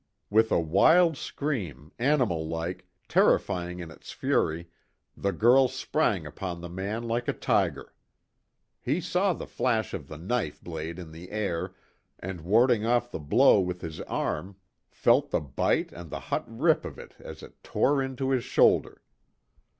With 0.31 0.51
a 0.51 0.59
wild 0.59 1.15
scream, 1.15 1.91
animal 1.99 2.47
like, 2.47 2.87
terrifying 3.07 3.77
in 3.79 3.91
its 3.91 4.11
fury, 4.11 4.67
the 5.15 5.31
girl 5.31 5.67
sprang 5.67 6.25
upon 6.25 6.59
the 6.59 6.69
man 6.69 7.03
like 7.03 7.27
a 7.27 7.33
tiger. 7.33 7.93
He 8.81 8.99
saw 8.99 9.31
the 9.33 9.45
flash 9.45 9.93
of 9.93 10.07
the 10.07 10.17
knife 10.17 10.59
blade 10.59 10.97
in 10.97 11.11
the 11.11 11.29
air, 11.29 11.75
and 12.17 12.41
warding 12.41 12.83
off 12.83 13.11
the 13.11 13.19
blow 13.19 13.59
with 13.59 13.81
his 13.81 14.01
arm, 14.01 14.55
felt 14.89 15.29
the 15.29 15.39
bite 15.39 15.91
and 15.91 16.09
the 16.09 16.19
hot 16.19 16.45
rip 16.47 16.83
of 16.83 16.97
it 16.97 17.13
as 17.19 17.43
it 17.43 17.61
tore 17.63 18.01
into 18.01 18.31
his 18.31 18.43
shoulder. 18.43 19.03